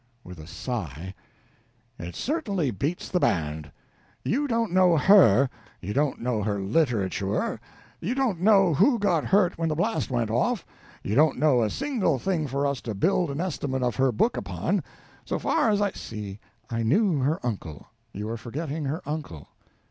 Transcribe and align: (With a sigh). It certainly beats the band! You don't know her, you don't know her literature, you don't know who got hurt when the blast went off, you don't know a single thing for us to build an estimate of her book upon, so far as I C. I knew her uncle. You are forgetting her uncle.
(With 0.23 0.39
a 0.39 0.47
sigh). 0.47 1.13
It 1.99 2.15
certainly 2.15 2.71
beats 2.71 3.07
the 3.07 3.19
band! 3.19 3.71
You 4.23 4.47
don't 4.47 4.71
know 4.71 4.97
her, 4.97 5.47
you 5.79 5.93
don't 5.93 6.19
know 6.19 6.41
her 6.41 6.59
literature, 6.59 7.59
you 7.99 8.15
don't 8.15 8.39
know 8.41 8.73
who 8.73 8.97
got 8.97 9.25
hurt 9.25 9.59
when 9.59 9.69
the 9.69 9.75
blast 9.75 10.09
went 10.09 10.31
off, 10.31 10.65
you 11.03 11.13
don't 11.13 11.37
know 11.37 11.61
a 11.61 11.69
single 11.69 12.17
thing 12.17 12.47
for 12.47 12.65
us 12.65 12.81
to 12.81 12.95
build 12.95 13.29
an 13.29 13.39
estimate 13.39 13.83
of 13.83 13.97
her 13.97 14.11
book 14.11 14.37
upon, 14.37 14.83
so 15.23 15.37
far 15.37 15.69
as 15.69 15.79
I 15.83 15.91
C. 15.91 16.39
I 16.71 16.81
knew 16.81 17.19
her 17.19 17.39
uncle. 17.45 17.85
You 18.11 18.27
are 18.29 18.37
forgetting 18.37 18.85
her 18.85 19.03
uncle. 19.05 19.49